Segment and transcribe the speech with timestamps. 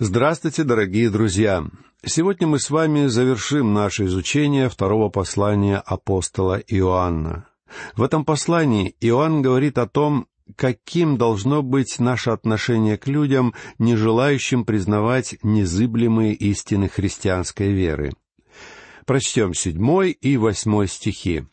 [0.00, 1.66] Здравствуйте, дорогие друзья!
[2.04, 7.48] Сегодня мы с вами завершим наше изучение второго послания апостола Иоанна.
[7.96, 13.96] В этом послании Иоанн говорит о том, каким должно быть наше отношение к людям, не
[13.96, 18.12] желающим признавать незыблемые истины христианской веры.
[19.04, 21.44] Прочтем седьмой и восьмой стихи.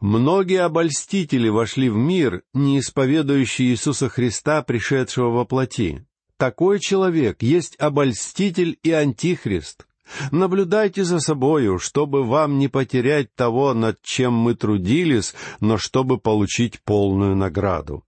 [0.00, 6.06] Многие обольстители вошли в мир, не исповедующие Иисуса Христа, пришедшего во плоти.
[6.42, 9.86] Такой человек есть обольститель и антихрист.
[10.32, 16.80] Наблюдайте за собою, чтобы вам не потерять того, над чем мы трудились, но чтобы получить
[16.82, 18.02] полную награду.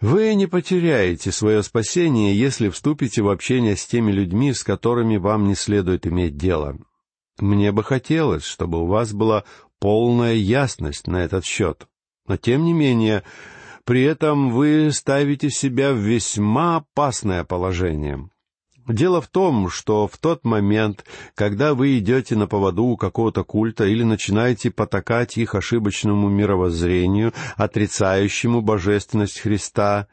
[0.00, 5.48] Вы не потеряете свое спасение, если вступите в общение с теми людьми, с которыми вам
[5.48, 6.78] не следует иметь дело.
[7.40, 9.42] Мне бы хотелось, чтобы у вас была
[9.80, 11.88] полная ясность на этот счет.
[12.28, 13.24] Но тем не менее,
[13.84, 18.28] при этом вы ставите себя в весьма опасное положение.
[18.88, 23.84] Дело в том, что в тот момент, когда вы идете на поводу у какого-то культа
[23.84, 30.08] или начинаете потакать их ошибочному мировоззрению, отрицающему божественность Христа,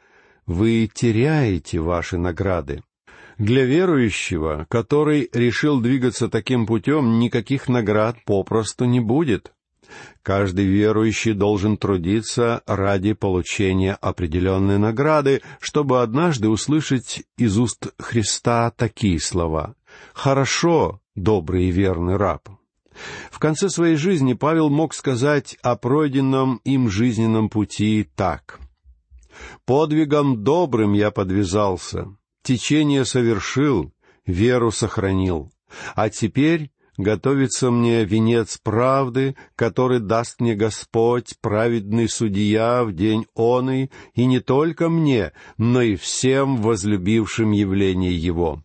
[0.46, 2.84] вы теряете ваши награды.
[3.38, 9.54] Для верующего, который решил двигаться таким путем, никаких наград попросту не будет.
[10.24, 19.20] Каждый верующий должен трудиться ради получения определенной награды, чтобы однажды услышать из уст Христа такие
[19.20, 19.76] слова
[20.14, 22.50] «Хорошо, добрый и верный раб».
[23.32, 28.60] В конце своей жизни Павел мог сказать о пройденном им жизненном пути так.
[29.66, 32.08] «Подвигом добрым я подвязался,
[32.42, 33.94] течение совершил,
[34.26, 35.52] веру сохранил,
[35.96, 43.92] а теперь готовится мне венец правды, который даст мне Господь, праведный судья, в день оный,
[44.14, 48.64] и не только мне, но и всем возлюбившим явление Его».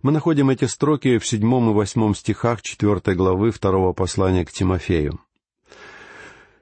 [0.00, 5.20] Мы находим эти строки в седьмом и восьмом стихах четвертой главы второго послания к Тимофею.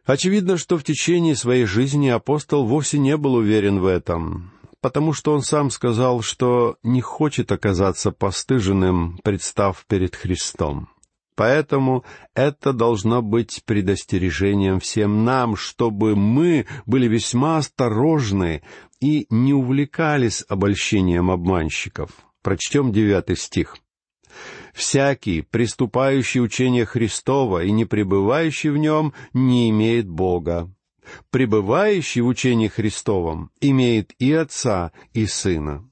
[0.07, 4.53] Очевидно, что в течение своей жизни апостол вовсе не был уверен в этом
[4.87, 10.89] потому что он сам сказал, что не хочет оказаться постыженным, представ перед Христом.
[11.35, 12.05] Поэтому
[12.37, 18.63] это должно быть предостережением всем нам, чтобы мы были весьма осторожны
[19.01, 22.11] и не увлекались обольщением обманщиков.
[22.45, 23.79] Прочтем девятый стих.
[24.73, 30.71] «Всякий, приступающий учение Христова и не пребывающий в нем, не имеет Бога,
[31.31, 35.89] пребывающий в учении Христовом, имеет и Отца, и Сына.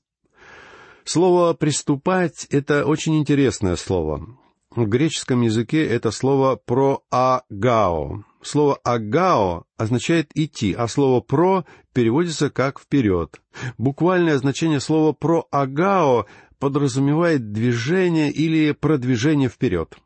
[1.05, 4.27] Слово «приступать»— это очень интересное слово.
[4.75, 8.25] В греческом языке это слово «проагао».
[8.43, 13.41] Слово «агао» означает «идти», а слово «про» переводится как «вперед».
[13.79, 16.27] Буквальное значение слова «проагао»
[16.59, 19.97] подразумевает движение или продвижение вперед.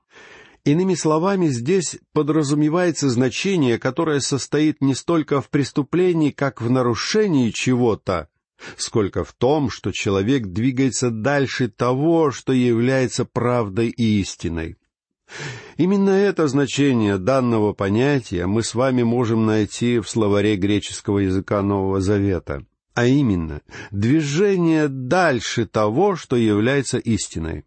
[0.64, 8.28] Иными словами, здесь подразумевается значение, которое состоит не столько в преступлении, как в нарушении чего-то,
[8.76, 14.76] сколько в том, что человек двигается дальше того, что является правдой и истиной.
[15.76, 22.00] Именно это значение данного понятия мы с вами можем найти в словаре греческого языка Нового
[22.00, 22.64] Завета,
[22.94, 23.60] а именно
[23.90, 27.64] движение дальше того, что является истиной.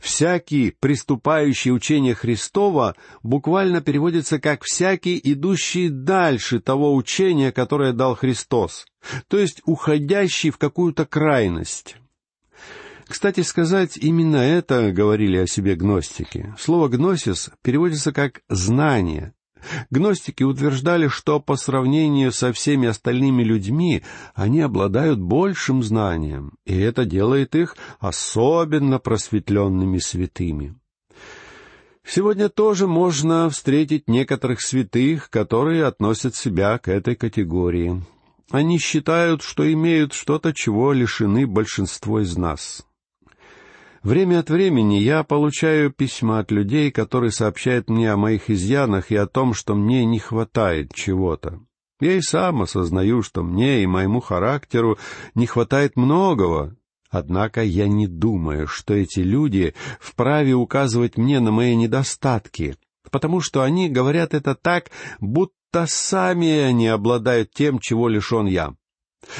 [0.00, 8.86] Всякий, приступающий учение Христова, буквально переводится как «всякий, идущий дальше того учения, которое дал Христос»,
[9.28, 11.96] то есть уходящий в какую-то крайность.
[13.06, 16.54] Кстати сказать, именно это говорили о себе гностики.
[16.58, 19.34] Слово «гносис» переводится как «знание»,
[19.90, 24.02] Гностики утверждали, что по сравнению со всеми остальными людьми
[24.34, 30.74] они обладают большим знанием, и это делает их особенно просветленными святыми.
[32.04, 38.02] Сегодня тоже можно встретить некоторых святых, которые относят себя к этой категории.
[38.50, 42.84] Они считают, что имеют что-то, чего лишены большинство из нас.
[44.02, 49.16] Время от времени я получаю письма от людей, которые сообщают мне о моих изъянах и
[49.16, 51.60] о том, что мне не хватает чего-то.
[52.00, 54.98] Я и сам осознаю, что мне и моему характеру
[55.34, 56.76] не хватает многого,
[57.12, 62.76] Однако я не думаю, что эти люди вправе указывать мне на мои недостатки,
[63.10, 68.76] потому что они говорят это так, будто сами они обладают тем, чего лишен я.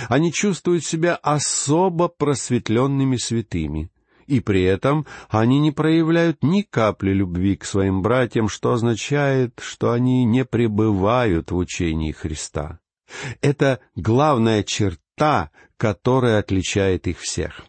[0.09, 3.93] Они чувствуют себя особо просветленными святыми
[4.31, 9.91] и при этом они не проявляют ни капли любви к своим братьям, что означает, что
[9.91, 12.79] они не пребывают в учении Христа.
[13.41, 17.67] Это главная черта, которое отличает их всех.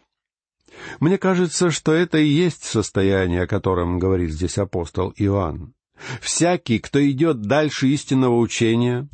[0.99, 5.73] Мне кажется, что это и есть состояние, о котором говорит здесь апостол Иоанн.
[6.21, 9.07] Всякий, кто идет дальше истинного учения,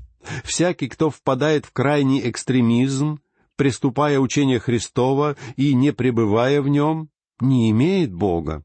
[0.44, 3.22] всякий, кто впадает в крайний экстремизм,
[3.56, 8.64] приступая учение Христова и не пребывая в нем, не имеет Бога.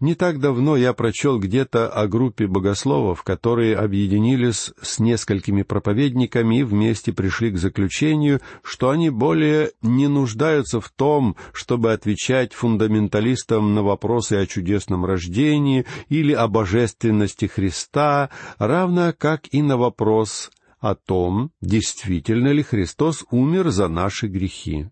[0.00, 6.62] Не так давно я прочел где-то о группе богословов, которые объединились с несколькими проповедниками и
[6.62, 13.82] вместе пришли к заключению, что они более не нуждаются в том, чтобы отвечать фундаменталистам на
[13.82, 21.50] вопросы о чудесном рождении или о божественности Христа, равно как и на вопрос о том,
[21.60, 24.90] действительно ли Христос умер за наши грехи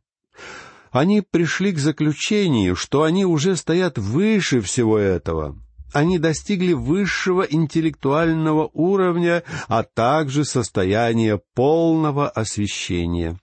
[0.97, 5.57] они пришли к заключению, что они уже стоят выше всего этого.
[5.93, 13.39] Они достигли высшего интеллектуального уровня, а также состояния полного освящения.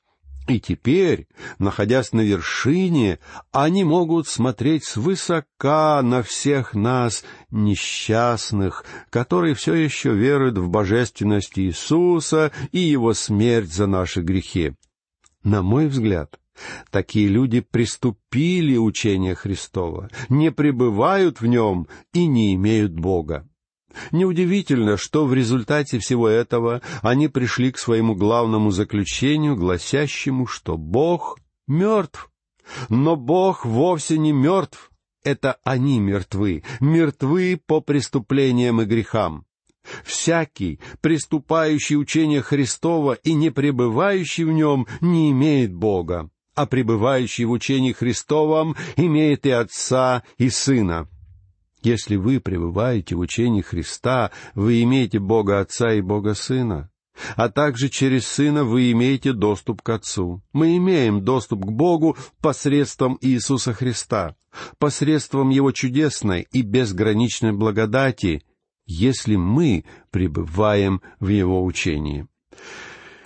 [0.47, 1.27] И теперь,
[1.57, 3.19] находясь на вершине,
[3.51, 12.51] они могут смотреть свысока на всех нас, несчастных, которые все еще веруют в божественность Иисуса
[12.73, 14.73] и Его смерть за наши грехи.
[15.44, 16.39] На мой взгляд,
[16.91, 23.47] Такие люди приступили учение Христова, не пребывают в нем и не имеют Бога.
[24.11, 31.38] Неудивительно, что в результате всего этого они пришли к своему главному заключению, гласящему, что Бог
[31.67, 32.29] мертв.
[32.89, 34.91] Но Бог вовсе не мертв.
[35.23, 39.45] Это они мертвы, мертвы по преступлениям и грехам.
[40.03, 47.51] Всякий, приступающий учение Христова и не пребывающий в нем, не имеет Бога а пребывающий в
[47.51, 51.07] учении Христовом имеет и Отца, и Сына.
[51.81, 56.89] Если вы пребываете в учении Христа, вы имеете Бога Отца и Бога Сына.
[57.35, 60.41] А также через Сына вы имеете доступ к Отцу.
[60.53, 64.35] Мы имеем доступ к Богу посредством Иисуса Христа,
[64.79, 68.44] посредством Его чудесной и безграничной благодати,
[68.85, 72.27] если мы пребываем в Его учении.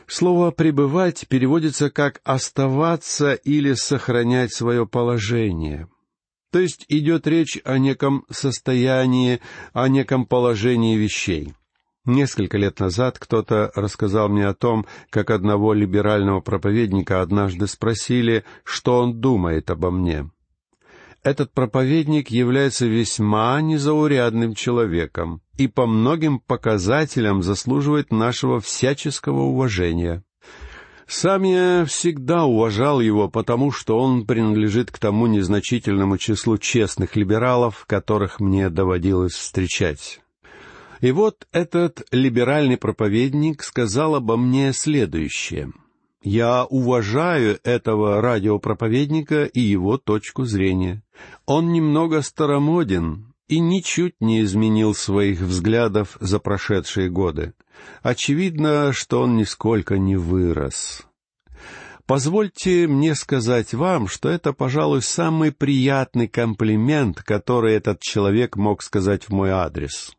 [0.08, 5.90] Слово «пребывать» переводится как «оставаться» или «сохранять свое положение».
[6.50, 9.42] То есть идет речь о неком состоянии,
[9.74, 11.54] о неком положении вещей.
[12.06, 19.00] Несколько лет назад кто-то рассказал мне о том, как одного либерального проповедника однажды спросили, что
[19.00, 20.30] он думает обо мне
[21.28, 30.24] этот проповедник является весьма незаурядным человеком и по многим показателям заслуживает нашего всяческого уважения.
[31.06, 37.86] Сам я всегда уважал его, потому что он принадлежит к тому незначительному числу честных либералов,
[37.88, 40.22] которых мне доводилось встречать.
[41.02, 45.72] И вот этот либеральный проповедник сказал обо мне следующее—
[46.28, 51.02] я уважаю этого радиопроповедника и его точку зрения.
[51.46, 57.54] Он немного старомоден и ничуть не изменил своих взглядов за прошедшие годы.
[58.02, 61.04] Очевидно, что он нисколько не вырос.
[62.06, 69.30] Позвольте мне сказать вам, что это, пожалуй, самый приятный комплимент, который этот человек мог сказать
[69.30, 70.12] в мой адрес.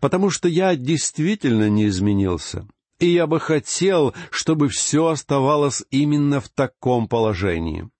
[0.00, 2.66] Потому что я действительно не изменился
[3.00, 7.90] и я бы хотел, чтобы все оставалось именно в таком положении.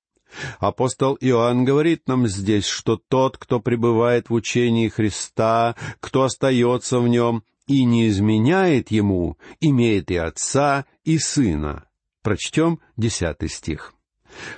[0.61, 7.09] Апостол Иоанн говорит нам здесь, что тот, кто пребывает в учении Христа, кто остается в
[7.09, 11.87] нем и не изменяет ему, имеет и отца, и сына.
[12.23, 13.95] Прочтем десятый стих.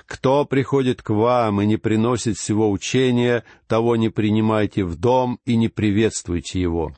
[0.05, 5.55] «Кто приходит к вам и не приносит всего учения, того не принимайте в дом и
[5.55, 6.93] не приветствуйте его.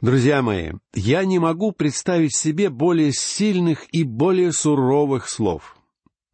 [0.00, 5.76] Друзья мои, я не могу представить себе более сильных и более суровых слов.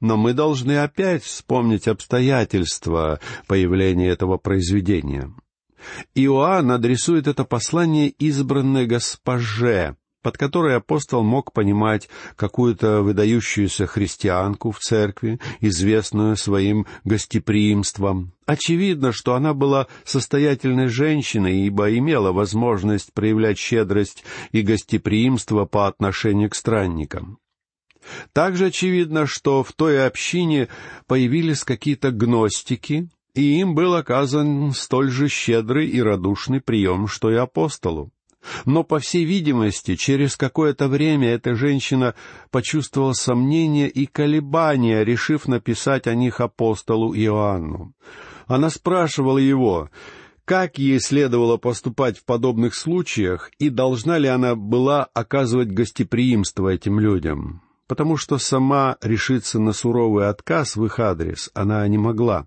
[0.00, 5.32] Но мы должны опять вспомнить обстоятельства появления этого произведения.
[6.14, 14.78] Иоанн адресует это послание избранной госпоже, под которой апостол мог понимать какую-то выдающуюся христианку в
[14.78, 18.32] церкви, известную своим гостеприимством.
[18.46, 26.50] Очевидно, что она была состоятельной женщиной, ибо имела возможность проявлять щедрость и гостеприимство по отношению
[26.50, 27.38] к странникам.
[28.32, 30.68] Также очевидно, что в той общине
[31.06, 37.34] появились какие-то гностики, и им был оказан столь же щедрый и радушный прием, что и
[37.34, 38.12] апостолу.
[38.64, 42.14] Но, по всей видимости, через какое-то время эта женщина
[42.50, 47.92] почувствовала сомнение и колебания, решив написать о них апостолу Иоанну.
[48.46, 49.90] Она спрашивала его,
[50.44, 56.98] как ей следовало поступать в подобных случаях и должна ли она была оказывать гостеприимство этим
[56.98, 57.62] людям.
[57.92, 62.46] потому что сама решиться на суровый отказ в их адрес она не могла.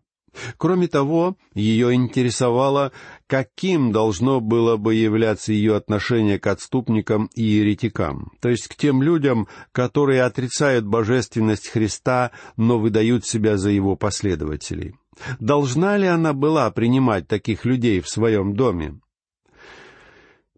[0.57, 2.91] Кроме того, ее интересовало,
[3.27, 9.01] каким должно было бы являться ее отношение к отступникам и еретикам, то есть к тем
[9.01, 14.95] людям, которые отрицают божественность Христа, но выдают себя за его последователей.
[15.39, 18.99] Должна ли она была принимать таких людей в своем доме?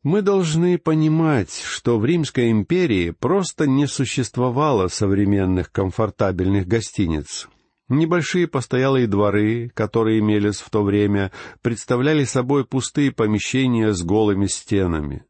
[0.03, 7.49] Мы должны понимать, что в Римской империи просто не существовало современных комфортабельных гостиниц.
[7.89, 15.23] Небольшие постоялые дворы, которые имелись в то время, представляли собой пустые помещения с голыми стенами.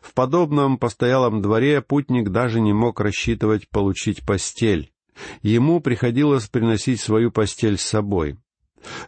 [0.00, 4.92] В подобном постоялом дворе путник даже не мог рассчитывать получить постель.
[5.42, 8.36] Ему приходилось приносить свою постель с собой.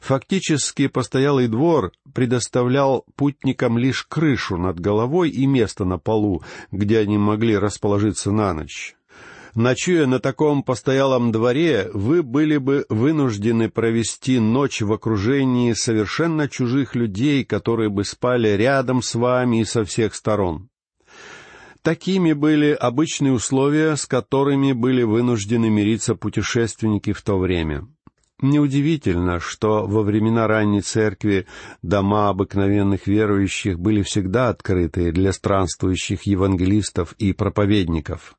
[0.00, 7.18] Фактически постоялый двор предоставлял путникам лишь крышу над головой и место на полу, где они
[7.18, 8.96] могли расположиться на ночь.
[9.56, 16.94] Ночуя на таком постоялом дворе, вы были бы вынуждены провести ночь в окружении совершенно чужих
[16.94, 20.68] людей, которые бы спали рядом с вами и со всех сторон.
[21.80, 27.88] Такими были обычные условия, с которыми были вынуждены мириться путешественники в то время.
[28.42, 31.46] Неудивительно, что во времена ранней церкви
[31.80, 38.36] дома обыкновенных верующих были всегда открыты для странствующих евангелистов и проповедников.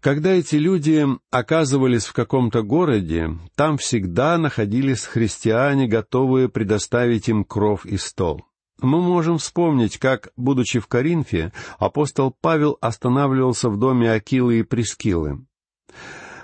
[0.00, 7.84] Когда эти люди оказывались в каком-то городе, там всегда находились христиане, готовые предоставить им кров
[7.84, 8.46] и стол.
[8.80, 15.44] Мы можем вспомнить, как, будучи в Коринфе, апостол Павел останавливался в доме Акилы и Прескилы.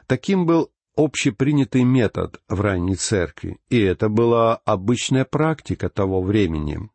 [0.06, 6.90] Таким был общепринятый метод в ранней церкви, и это была обычная практика того времени.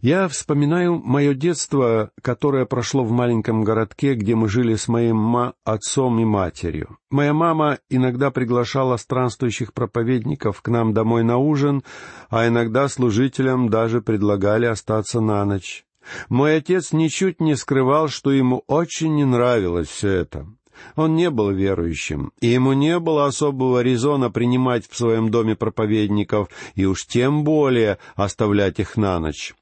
[0.00, 5.54] Я вспоминаю мое детство, которое прошло в маленьком городке, где мы жили с моим ма
[5.64, 6.98] отцом и матерью.
[7.10, 11.82] Моя мама иногда приглашала странствующих проповедников к нам домой на ужин,
[12.30, 15.84] а иногда служителям даже предлагали остаться на ночь.
[16.28, 20.46] Мой отец ничуть не скрывал, что ему очень не нравилось все это.
[20.94, 26.48] Он не был верующим, и ему не было особого резона принимать в своем доме проповедников,
[26.76, 29.54] и уж тем более оставлять их на ночь.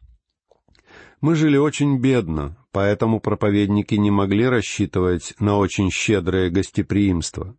[1.20, 7.56] Мы жили очень бедно, поэтому проповедники не могли рассчитывать на очень щедрое гостеприимство.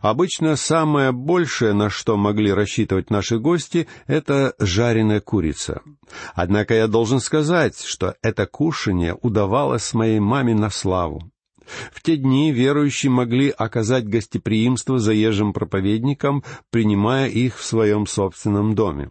[0.00, 5.82] Обычно самое большее, на что могли рассчитывать наши гости, это жареная курица.
[6.34, 11.30] Однако я должен сказать, что это кушание удавалось моей маме на славу.
[11.92, 19.10] В те дни верующие могли оказать гостеприимство заезжим проповедникам, принимая их в своем собственном доме.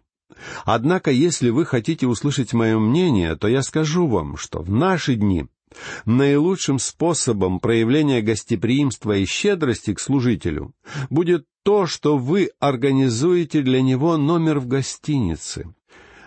[0.64, 5.46] Однако, если вы хотите услышать мое мнение, то я скажу вам, что в наши дни
[6.04, 10.72] наилучшим способом проявления гостеприимства и щедрости к служителю
[11.10, 15.74] будет то, что вы организуете для него номер в гостинице.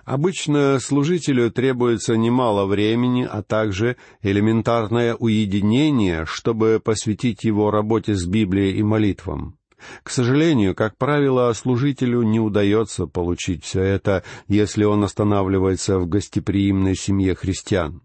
[0.04, 8.78] Обычно служителю требуется немало времени, а также элементарное уединение, чтобы посвятить его работе с Библией
[8.78, 9.58] и молитвам.
[10.04, 16.96] К сожалению, как правило, служителю не удается получить все это, если он останавливается в гостеприимной
[16.96, 18.02] семье христиан.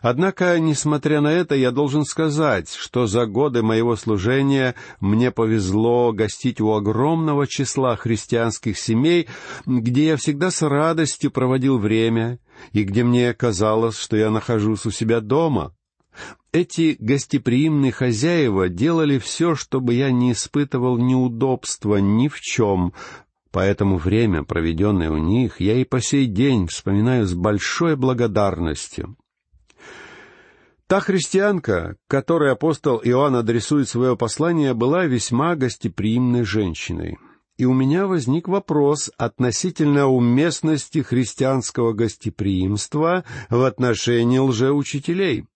[0.00, 6.60] Однако, несмотря на это, я должен сказать, что за годы моего служения мне повезло гостить
[6.60, 9.28] у огромного числа христианских семей,
[9.64, 12.38] где я всегда с радостью проводил время
[12.72, 15.74] и где мне казалось, что я нахожусь у себя дома.
[16.52, 22.92] Эти гостеприимные хозяева делали все, чтобы я не испытывал неудобства ни в чем,
[23.50, 29.16] поэтому время, проведенное у них, я и по сей день вспоминаю с большой благодарностью.
[30.86, 37.16] Та христианка, которой апостол Иоанн адресует свое послание, была весьма гостеприимной женщиной.
[37.56, 45.46] И у меня возник вопрос относительно уместности христианского гостеприимства в отношении лжеучителей.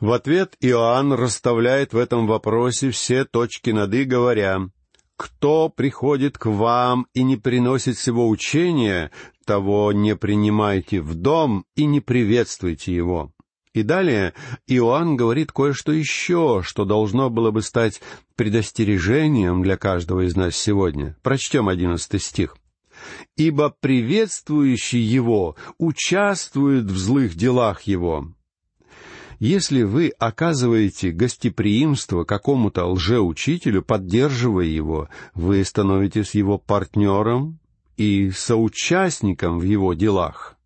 [0.00, 4.68] В ответ Иоанн расставляет в этом вопросе все точки над «и», говоря,
[5.16, 9.10] «Кто приходит к вам и не приносит всего учения,
[9.44, 13.32] того не принимайте в дом и не приветствуйте его».
[13.74, 14.34] И далее
[14.68, 18.00] Иоанн говорит кое-что еще, что должно было бы стать
[18.36, 21.16] предостережением для каждого из нас сегодня.
[21.22, 22.56] Прочтем одиннадцатый стих.
[23.36, 28.32] «Ибо приветствующий его участвует в злых делах его,
[29.38, 37.58] если вы оказываете гостеприимство какому-то лжеучителю, поддерживая его, вы становитесь его партнером
[37.96, 40.56] и соучастником в его делах.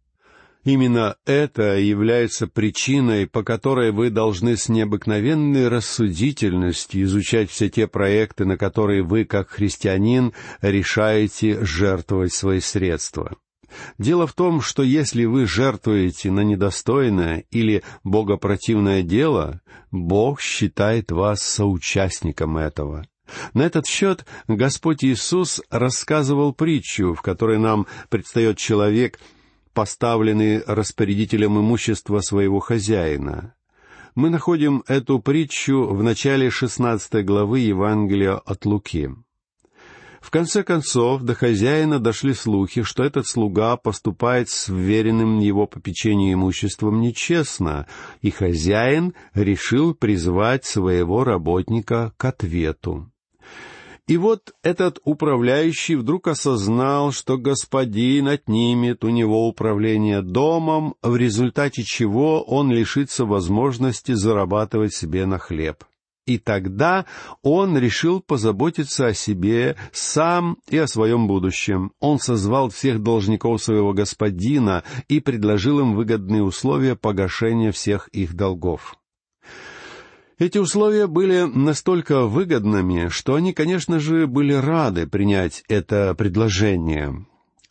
[0.64, 8.44] Именно это является причиной, по которой вы должны с необыкновенной рассудительностью изучать все те проекты,
[8.44, 13.36] на которые вы, как христианин, решаете жертвовать свои средства.
[13.98, 19.60] Дело в том, что если вы жертвуете на недостойное или богопротивное дело,
[19.90, 23.06] Бог считает вас соучастником этого.
[23.54, 29.18] На этот счет Господь Иисус рассказывал притчу, в которой нам предстает человек,
[29.72, 33.54] поставленный распорядителем имущества своего хозяина.
[34.14, 39.10] Мы находим эту притчу в начале шестнадцатой главы Евангелия от Луки.
[40.22, 46.34] В конце концов, до хозяина дошли слухи, что этот слуга поступает с вверенным его попечению
[46.34, 47.88] имуществом нечестно,
[48.22, 53.10] и хозяин решил призвать своего работника к ответу.
[54.06, 61.82] И вот этот управляющий вдруг осознал, что господин отнимет у него управление домом, в результате
[61.82, 65.84] чего он лишится возможности зарабатывать себе на хлеб.
[66.26, 67.04] И тогда
[67.42, 71.92] он решил позаботиться о себе сам и о своем будущем.
[71.98, 78.96] Он созвал всех должников своего господина и предложил им выгодные условия погашения всех их долгов.
[80.38, 87.26] Эти условия были настолько выгодными, что они, конечно же, были рады принять это предложение.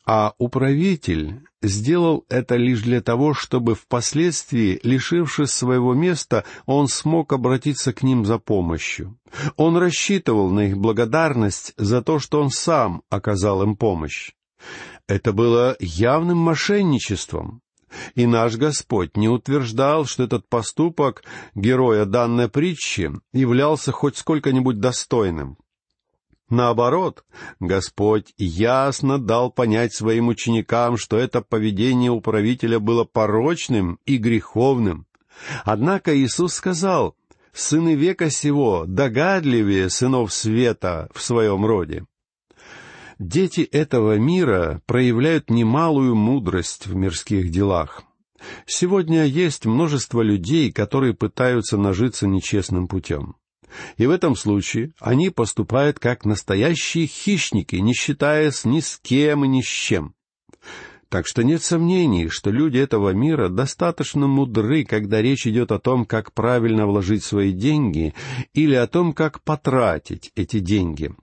[0.05, 7.93] А управитель сделал это лишь для того, чтобы впоследствии, лишившись своего места, он смог обратиться
[7.93, 9.17] к ним за помощью.
[9.57, 14.31] Он рассчитывал на их благодарность за то, что он сам оказал им помощь.
[15.07, 17.61] Это было явным мошенничеством.
[18.15, 21.23] И наш Господь не утверждал, что этот поступок
[21.55, 25.57] героя данной притчи являлся хоть сколько-нибудь достойным.
[26.51, 27.23] Наоборот,
[27.61, 35.07] Господь ясно дал понять своим ученикам, что это поведение управителя было порочным и греховным.
[35.63, 37.15] Однако Иисус сказал,
[37.53, 42.05] «Сыны века сего догадливее сынов света в своем роде».
[43.17, 48.03] Дети этого мира проявляют немалую мудрость в мирских делах.
[48.65, 53.37] Сегодня есть множество людей, которые пытаются нажиться нечестным путем.
[53.97, 59.47] И в этом случае они поступают как настоящие хищники, не считаясь ни с кем и
[59.47, 60.13] ни с чем.
[61.09, 66.05] Так что нет сомнений, что люди этого мира достаточно мудры, когда речь идет о том,
[66.05, 68.13] как правильно вложить свои деньги
[68.53, 71.13] или о том, как потратить эти деньги—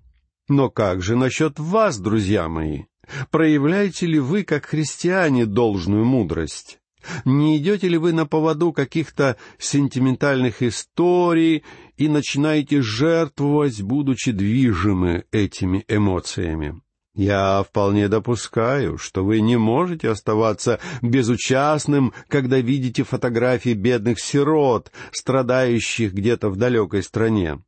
[0.48, 2.84] но как же насчет вас, друзья мои?
[3.30, 6.78] Проявляете ли вы, как христиане, должную мудрость?
[7.24, 11.64] Не идете ли вы на поводу каких-то сентиментальных историй
[11.96, 16.80] и начинаете жертвовать, будучи движимы этими эмоциями?
[17.14, 26.12] Я вполне допускаю, что вы не можете оставаться безучастным, когда видите фотографии бедных сирот, страдающих
[26.12, 27.58] где-то в далекой стране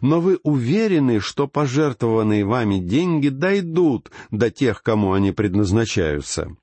[0.00, 6.56] но вы уверены, что пожертвованные вами деньги дойдут до тех, кому они предназначаются.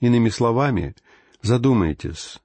[0.00, 0.94] Иными словами,
[1.42, 2.38] задумайтесь,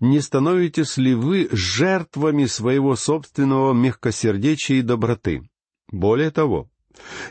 [0.00, 5.48] не становитесь ли вы жертвами своего собственного мягкосердечия и доброты?
[5.90, 6.68] Более того,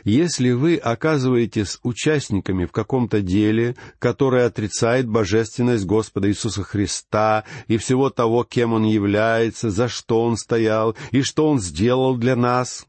[0.04, 8.10] если вы оказываетесь участниками в каком-то деле, которое отрицает божественность Господа Иисуса Христа и всего
[8.10, 12.86] того, кем Он является, за что Он стоял и что Он сделал для нас,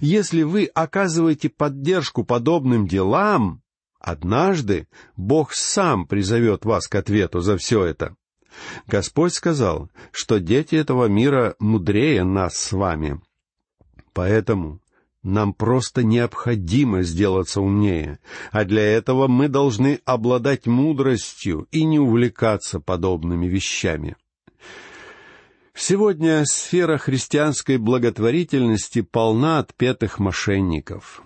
[0.00, 3.62] если вы оказываете поддержку подобным делам,
[4.02, 8.16] однажды Бог сам призовет вас к ответу за все это.
[8.86, 13.20] Господь сказал, что дети этого мира мудрее нас с вами.
[14.12, 14.80] Поэтому
[15.22, 18.18] нам просто необходимо сделаться умнее,
[18.50, 24.16] а для этого мы должны обладать мудростью и не увлекаться подобными вещами.
[25.74, 31.22] Сегодня сфера христианской благотворительности полна отпетых мошенников.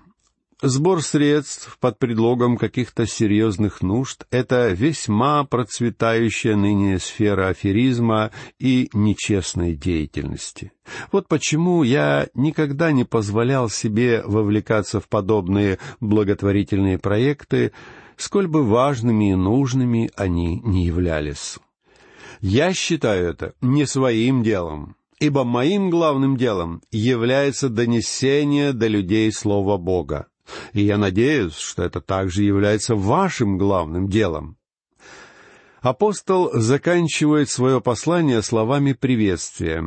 [0.68, 9.76] Сбор средств под предлогом каких-то серьезных нужд— это весьма процветающая ныне сфера аферизма и нечестной
[9.76, 10.72] деятельности.
[11.12, 17.70] Вот почему я никогда не позволял себе вовлекаться в подобные благотворительные проекты,
[18.16, 21.58] сколь бы важными и нужными они не являлись.
[22.40, 29.78] Я считаю это не своим делом, ибо моим главным делом является донесение до людей Слова
[29.78, 30.26] Бога.
[30.72, 34.56] И я надеюсь, что это также является вашим главным делом.
[35.80, 39.84] Апостол заканчивает свое послание словами приветствия.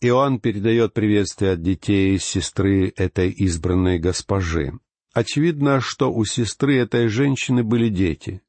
[0.00, 4.72] Иоанн передает приветствие от детей сестры этой избранной госпожи.
[5.12, 8.42] Очевидно, что у сестры этой женщины были дети.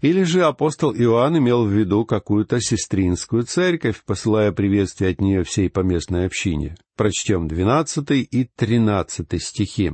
[0.00, 5.68] Или же апостол Иоанн имел в виду какую-то сестринскую церковь, посылая приветствие от нее всей
[5.68, 6.76] поместной общине.
[6.96, 9.92] Прочтем двенадцатый и тринадцатый стихи.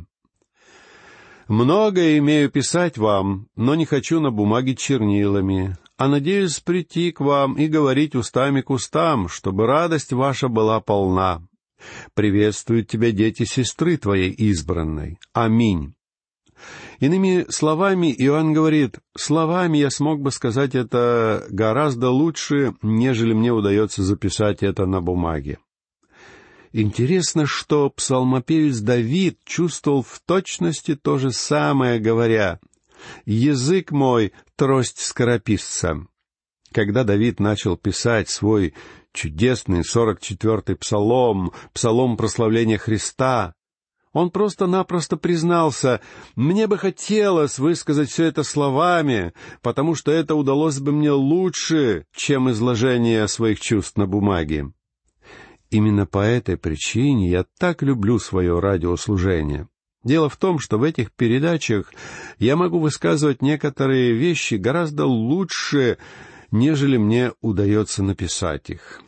[1.48, 7.54] «Многое имею писать вам, но не хочу на бумаге чернилами, а надеюсь прийти к вам
[7.54, 11.42] и говорить устами к устам, чтобы радость ваша была полна.
[12.14, 15.18] Приветствуют тебя дети сестры твоей избранной.
[15.32, 15.94] Аминь.
[17.00, 24.02] Иными словами, Иоанн говорит, словами я смог бы сказать это гораздо лучше, нежели мне удается
[24.02, 25.58] записать это на бумаге.
[26.72, 32.60] Интересно, что псалмопевец Давид чувствовал в точности то же самое, говоря
[33.24, 36.06] «Язык мой— трость скорописца».
[36.72, 38.74] Когда Давид начал писать свой
[39.12, 43.54] чудесный сорок четвертый псалом, псалом прославления Христа,
[44.12, 46.00] он просто-напросто признался,
[46.36, 52.50] «Мне бы хотелось высказать все это словами, потому что это удалось бы мне лучше, чем
[52.50, 54.72] изложение своих чувств на бумаге».
[55.70, 59.68] Именно по этой причине я так люблю свое радиослужение.
[60.04, 61.92] Дело в том, что в этих передачах
[62.38, 65.98] я могу высказывать некоторые вещи гораздо лучше,
[66.52, 69.00] нежели мне удается написать их.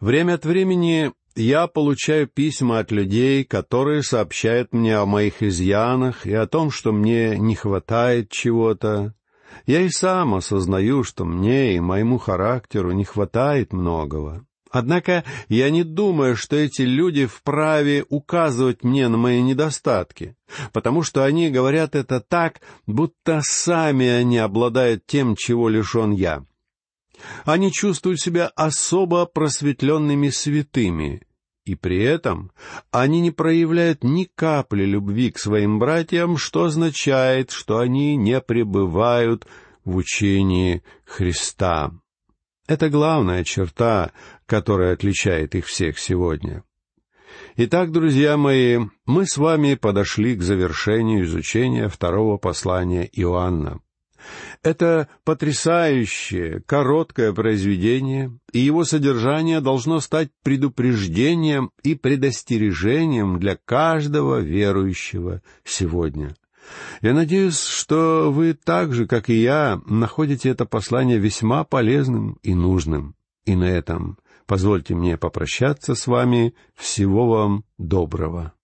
[0.00, 6.32] Время от времени я получаю письма от людей, которые сообщают мне о моих изъянах и
[6.32, 9.14] о том, что мне не хватает чего-то.
[9.66, 14.47] Я и сам осознаю, что мне и моему характеру не хватает многого.
[14.70, 20.36] Однако я не думаю, что эти люди вправе указывать мне на мои недостатки,
[20.72, 26.44] потому что они говорят это так, будто сами они обладают тем, чего лишен я.
[27.44, 31.22] Они чувствуют себя особо просветленными святыми,
[31.64, 32.52] и при этом
[32.90, 39.46] они не проявляют ни капли любви к своим братьям, что означает, что они не пребывают
[39.84, 41.92] в учении Христа.
[42.66, 44.12] Это главная черта,
[44.48, 46.64] которая отличает их всех сегодня.
[47.56, 53.80] Итак, друзья мои, мы с вами подошли к завершению изучения второго послания Иоанна.
[54.62, 65.42] Это потрясающее, короткое произведение, и его содержание должно стать предупреждением и предостережением для каждого верующего
[65.64, 66.34] сегодня.
[67.02, 72.54] Я надеюсь, что вы так же, как и я, находите это послание весьма полезным и
[72.54, 73.14] нужным.
[73.44, 76.54] И на этом позвольте мне попрощаться с вами.
[76.74, 78.54] Всего вам доброго.